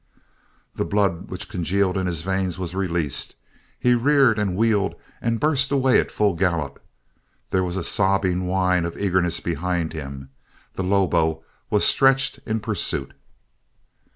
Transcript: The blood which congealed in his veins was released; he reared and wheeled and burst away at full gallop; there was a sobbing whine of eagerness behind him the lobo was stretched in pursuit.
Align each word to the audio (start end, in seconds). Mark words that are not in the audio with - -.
The 0.73 0.83
blood 0.83 1.29
which 1.29 1.47
congealed 1.47 1.95
in 1.95 2.07
his 2.07 2.23
veins 2.23 2.57
was 2.57 2.73
released; 2.73 3.35
he 3.79 3.93
reared 3.93 4.39
and 4.39 4.55
wheeled 4.55 4.95
and 5.21 5.39
burst 5.39 5.71
away 5.71 5.99
at 5.99 6.09
full 6.09 6.33
gallop; 6.33 6.81
there 7.51 7.63
was 7.63 7.77
a 7.77 7.83
sobbing 7.83 8.47
whine 8.47 8.83
of 8.85 8.97
eagerness 8.97 9.39
behind 9.39 9.93
him 9.93 10.31
the 10.73 10.81
lobo 10.81 11.43
was 11.69 11.85
stretched 11.85 12.39
in 12.47 12.61
pursuit. 12.61 13.11